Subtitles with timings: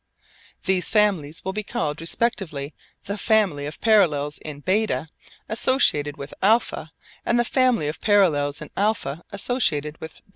[0.65, 5.05] These families will be called respectively the family of parallels in β
[5.47, 6.89] associated with α,
[7.23, 10.19] and the family of parallels in α associated with β.